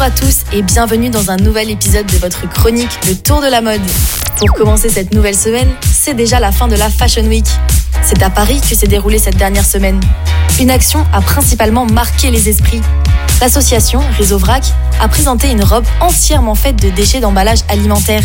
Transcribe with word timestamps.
à 0.00 0.10
tous 0.10 0.40
et 0.52 0.62
bienvenue 0.62 1.08
dans 1.08 1.30
un 1.30 1.36
nouvel 1.36 1.70
épisode 1.70 2.06
de 2.06 2.16
votre 2.18 2.48
chronique 2.48 2.98
Le 3.06 3.14
Tour 3.14 3.40
de 3.40 3.46
la 3.46 3.60
mode. 3.60 3.80
Pour 4.38 4.52
commencer 4.52 4.88
cette 4.88 5.14
nouvelle 5.14 5.36
semaine, 5.36 5.68
c'est 5.82 6.14
déjà 6.14 6.40
la 6.40 6.50
fin 6.50 6.66
de 6.66 6.74
la 6.74 6.90
Fashion 6.90 7.22
Week. 7.22 7.46
C'est 8.02 8.22
à 8.22 8.28
Paris 8.28 8.60
que 8.60 8.74
s'est 8.74 8.88
déroulée 8.88 9.18
cette 9.18 9.36
dernière 9.36 9.64
semaine. 9.64 10.00
Une 10.60 10.70
action 10.70 11.06
a 11.12 11.20
principalement 11.20 11.86
marqué 11.86 12.30
les 12.30 12.48
esprits. 12.48 12.82
L'association 13.40 14.00
Réseau 14.18 14.36
Vrac 14.36 14.64
a 15.00 15.06
présenté 15.06 15.50
une 15.50 15.62
robe 15.62 15.86
entièrement 16.00 16.56
faite 16.56 16.82
de 16.82 16.90
déchets 16.90 17.20
d'emballage 17.20 17.60
alimentaire. 17.68 18.24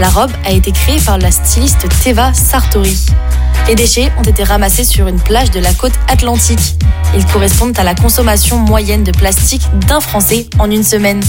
La 0.00 0.08
robe 0.08 0.32
a 0.46 0.50
été 0.50 0.72
créée 0.72 0.98
par 0.98 1.18
la 1.18 1.30
styliste 1.30 1.86
Teva 2.02 2.32
Sartori. 2.32 2.98
Les 3.68 3.74
déchets 3.74 4.10
ont 4.18 4.22
été 4.22 4.42
ramassés 4.44 4.84
sur 4.84 5.06
une 5.08 5.20
plage 5.20 5.50
de 5.50 5.60
la 5.60 5.74
côte 5.74 5.92
atlantique. 6.08 6.76
Ils 7.14 7.26
correspondent 7.26 7.78
à 7.78 7.84
la 7.84 7.94
consommation 7.94 8.56
moyenne 8.56 9.04
de 9.04 9.12
plastique 9.12 9.62
d'un 9.86 10.00
Français 10.00 10.46
en 10.58 10.70
une 10.70 10.84
semaine. 10.84 11.20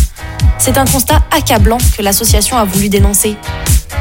C'est 0.58 0.78
un 0.78 0.86
constat 0.86 1.22
accablant 1.36 1.80
que 1.98 2.02
l'association 2.02 2.58
a 2.58 2.64
voulu 2.64 2.88
dénoncer. 2.88 3.36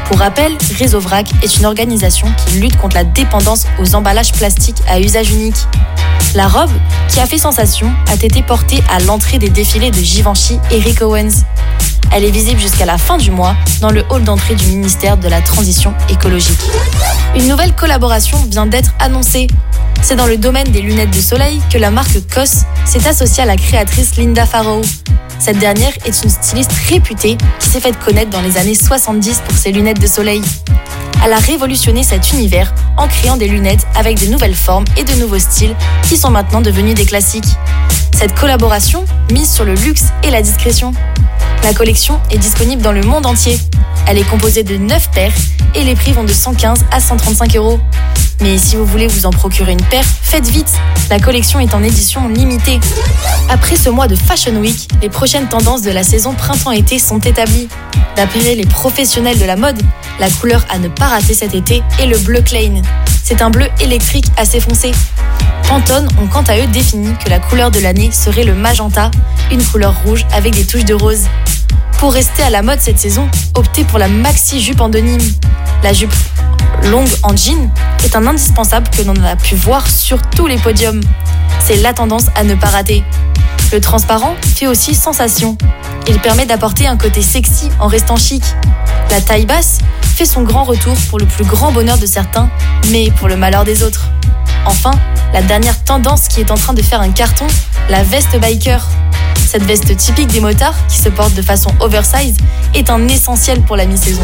Pour 0.05 0.19
rappel, 0.19 0.53
Réseau 0.77 1.01
Vrac 1.01 1.27
est 1.43 1.57
une 1.57 1.65
organisation 1.65 2.27
qui 2.45 2.59
lutte 2.59 2.77
contre 2.77 2.95
la 2.95 3.03
dépendance 3.03 3.67
aux 3.77 3.93
emballages 3.93 4.31
plastiques 4.31 4.81
à 4.87 5.01
usage 5.01 5.31
unique. 5.31 5.67
La 6.33 6.47
robe, 6.47 6.71
qui 7.09 7.19
a 7.19 7.25
fait 7.25 7.37
sensation, 7.37 7.91
a 8.07 8.13
été 8.13 8.41
portée 8.41 8.81
à 8.89 9.01
l'entrée 9.01 9.37
des 9.37 9.49
défilés 9.49 9.91
de 9.91 9.99
Givenchy 9.99 10.59
et 10.71 10.79
Rick 10.79 11.01
Owens. 11.01 11.43
Elle 12.11 12.25
est 12.25 12.31
visible 12.31 12.59
jusqu'à 12.59 12.85
la 12.85 12.97
fin 12.97 13.17
du 13.17 13.31
mois 13.31 13.55
dans 13.79 13.91
le 13.91 14.03
hall 14.09 14.23
d'entrée 14.23 14.55
du 14.55 14.67
ministère 14.67 15.17
de 15.17 15.27
la 15.27 15.41
Transition 15.41 15.93
écologique. 16.09 16.59
Une 17.35 17.47
nouvelle 17.47 17.73
collaboration 17.73 18.37
vient 18.49 18.65
d'être 18.65 18.91
annoncée. 18.99 19.47
C'est 20.01 20.15
dans 20.15 20.25
le 20.25 20.37
domaine 20.37 20.67
des 20.71 20.81
lunettes 20.81 21.11
de 21.11 21.21
soleil 21.21 21.61
que 21.71 21.77
la 21.77 21.91
marque 21.91 22.17
COS 22.33 22.65
s'est 22.85 23.07
associée 23.07 23.43
à 23.43 23.45
la 23.45 23.55
créatrice 23.55 24.17
Linda 24.17 24.45
Farrow. 24.45 24.81
Cette 25.39 25.57
dernière 25.57 25.93
est 26.05 26.23
une 26.23 26.29
styliste 26.29 26.73
réputée 26.89 27.37
qui 27.59 27.69
s'est 27.69 27.79
faite 27.79 27.97
connaître 27.99 28.29
dans 28.29 28.41
les 28.41 28.57
années 28.57 28.75
70 28.75 29.41
pour 29.47 29.57
ses 29.57 29.71
lunettes 29.71 29.99
de 29.99 30.07
soleil. 30.07 30.41
Elle 31.23 31.33
a 31.33 31.39
révolutionné 31.39 32.03
cet 32.03 32.31
univers 32.33 32.73
en 32.97 33.07
créant 33.07 33.37
des 33.37 33.47
lunettes 33.47 33.85
avec 33.95 34.19
de 34.19 34.27
nouvelles 34.27 34.55
formes 34.55 34.85
et 34.97 35.03
de 35.03 35.13
nouveaux 35.13 35.39
styles 35.39 35.75
qui 36.03 36.17
sont 36.17 36.31
maintenant 36.31 36.61
devenus 36.61 36.95
des 36.95 37.05
classiques. 37.05 37.57
Cette 38.17 38.35
collaboration 38.35 39.05
mise 39.31 39.51
sur 39.51 39.65
le 39.65 39.73
luxe 39.73 40.05
et 40.23 40.31
la 40.31 40.41
discrétion. 40.41 40.93
La 41.63 41.73
collection 41.73 42.19
est 42.31 42.37
disponible 42.37 42.81
dans 42.81 42.91
le 42.91 43.01
monde 43.01 43.25
entier. 43.25 43.59
Elle 44.07 44.17
est 44.17 44.27
composée 44.27 44.63
de 44.63 44.77
9 44.77 45.11
paires 45.11 45.33
et 45.75 45.83
les 45.83 45.95
prix 45.95 46.11
vont 46.11 46.23
de 46.23 46.33
115 46.33 46.85
à 46.91 46.99
135 46.99 47.55
euros. 47.55 47.79
Mais 48.41 48.57
si 48.57 48.75
vous 48.75 48.85
voulez 48.85 49.07
vous 49.07 49.27
en 49.27 49.29
procurer 49.29 49.73
une 49.73 49.83
paire, 49.83 50.03
faites 50.03 50.47
vite. 50.47 50.73
La 51.09 51.19
collection 51.19 51.59
est 51.59 51.75
en 51.75 51.83
édition 51.83 52.27
limitée. 52.27 52.79
Après 53.49 53.75
ce 53.75 53.89
mois 53.89 54.07
de 54.07 54.15
Fashion 54.15 54.55
Week, 54.55 54.89
les 55.01 55.09
prochaines 55.09 55.47
tendances 55.47 55.83
de 55.83 55.91
la 55.91 56.03
saison 56.03 56.33
printemps-été 56.33 56.97
sont 56.97 57.19
établies. 57.19 57.69
D'après 58.15 58.55
les 58.55 58.65
professionnels 58.65 59.37
de 59.37 59.45
la 59.45 59.55
mode, 59.55 59.81
la 60.19 60.29
couleur 60.29 60.65
à 60.69 60.79
ne 60.79 60.87
pas 60.87 61.07
rater 61.07 61.35
cet 61.35 61.53
été 61.53 61.83
est 61.99 62.07
le 62.07 62.17
bleu 62.17 62.41
Klein. 62.41 62.81
C'est 63.23 63.43
un 63.43 63.51
bleu 63.51 63.67
électrique 63.79 64.25
assez 64.37 64.59
foncé. 64.59 64.91
Pantone 65.71 66.09
ont 66.21 66.27
quant 66.27 66.43
à 66.49 66.57
eux 66.57 66.67
défini 66.67 67.13
que 67.23 67.29
la 67.29 67.39
couleur 67.39 67.71
de 67.71 67.79
l'année 67.79 68.11
serait 68.11 68.43
le 68.43 68.53
magenta, 68.53 69.09
une 69.53 69.63
couleur 69.63 69.95
rouge 70.03 70.25
avec 70.33 70.53
des 70.53 70.65
touches 70.65 70.83
de 70.83 70.93
rose. 70.93 71.27
Pour 71.97 72.11
rester 72.11 72.43
à 72.43 72.49
la 72.49 72.61
mode 72.61 72.81
cette 72.81 72.99
saison, 72.99 73.29
optez 73.55 73.85
pour 73.85 73.97
la 73.97 74.09
maxi 74.09 74.59
jupe 74.59 74.81
en 74.81 74.89
denim. 74.89 75.17
La 75.81 75.93
jupe 75.93 76.13
longue 76.89 77.07
en 77.23 77.37
jean 77.37 77.69
est 78.03 78.17
un 78.17 78.27
indispensable 78.27 78.89
que 78.89 79.01
l'on 79.01 79.15
a 79.23 79.37
pu 79.37 79.55
voir 79.55 79.89
sur 79.89 80.21
tous 80.21 80.45
les 80.45 80.57
podiums. 80.57 80.99
C'est 81.61 81.77
la 81.77 81.93
tendance 81.93 82.25
à 82.35 82.43
ne 82.43 82.55
pas 82.55 82.67
rater. 82.67 83.05
Le 83.71 83.79
transparent 83.79 84.35
fait 84.41 84.67
aussi 84.67 84.93
sensation. 84.93 85.57
Il 86.09 86.19
permet 86.19 86.45
d'apporter 86.45 86.85
un 86.85 86.97
côté 86.97 87.21
sexy 87.21 87.69
en 87.79 87.87
restant 87.87 88.17
chic. 88.17 88.43
La 89.09 89.21
taille 89.21 89.45
basse 89.45 89.77
fait 90.01 90.25
son 90.25 90.41
grand 90.41 90.65
retour 90.65 90.97
pour 91.09 91.17
le 91.17 91.25
plus 91.25 91.45
grand 91.45 91.71
bonheur 91.71 91.97
de 91.97 92.05
certains, 92.05 92.49
mais 92.89 93.09
pour 93.11 93.29
le 93.29 93.37
malheur 93.37 93.63
des 93.63 93.83
autres. 93.83 94.09
Enfin, 94.65 94.91
la 95.33 95.41
dernière 95.41 95.83
tendance 95.83 96.27
qui 96.27 96.39
est 96.39 96.51
en 96.51 96.55
train 96.55 96.73
de 96.73 96.81
faire 96.81 97.01
un 97.01 97.11
carton, 97.11 97.47
la 97.89 98.03
veste 98.03 98.39
biker. 98.39 98.85
Cette 99.47 99.63
veste 99.63 99.95
typique 99.97 100.27
des 100.27 100.39
motards, 100.39 100.75
qui 100.87 100.97
se 100.97 101.09
porte 101.09 101.33
de 101.33 101.41
façon 101.41 101.71
oversize, 101.79 102.37
est 102.73 102.89
un 102.89 103.07
essentiel 103.07 103.61
pour 103.61 103.75
la 103.75 103.85
mi-saison. 103.85 104.23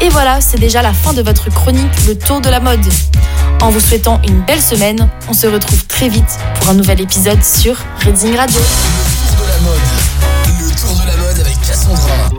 Et 0.00 0.08
voilà, 0.08 0.40
c'est 0.40 0.58
déjà 0.58 0.82
la 0.82 0.92
fin 0.92 1.12
de 1.12 1.22
votre 1.22 1.50
chronique 1.50 2.06
Le 2.06 2.18
Tour 2.18 2.40
de 2.40 2.48
la 2.48 2.58
mode. 2.58 2.84
En 3.62 3.70
vous 3.70 3.80
souhaitant 3.80 4.20
une 4.26 4.40
belle 4.42 4.60
semaine, 4.60 5.08
on 5.28 5.32
se 5.32 5.46
retrouve 5.46 5.86
très 5.86 6.08
vite 6.08 6.38
pour 6.60 6.70
un 6.70 6.74
nouvel 6.74 7.00
épisode 7.00 7.42
sur 7.44 7.76
Reading 8.00 8.36
Radio. 8.36 8.60
Le 8.60 9.36
tour 9.36 9.46
de 9.46 9.50
la 9.50 9.58
mode. 9.60 9.80
Le 10.60 10.80
tour 10.80 11.00
de 11.00 11.06
la 11.06 11.16
mode 11.16 11.40
avec 11.40 11.60
Cassandra. 11.60 12.36